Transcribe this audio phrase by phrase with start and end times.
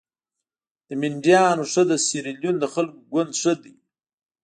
[0.87, 3.73] د مینډیانو ښه د سیریلیون د خلکو ګوند ښه دي.